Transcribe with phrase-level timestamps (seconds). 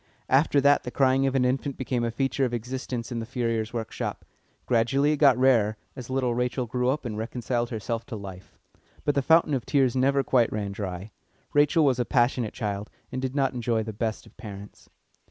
[0.29, 3.71] After that the crying of an infant became a feature of existence in the furrier's
[3.71, 4.25] workshop;
[4.65, 8.57] gradually it got rarer, as little Rachel grew up and reconciled herself to life.
[9.05, 11.11] But the fountain of tears never quite ran dry.
[11.53, 14.89] Rachel was a passionate child, and did not enjoy the best of parents.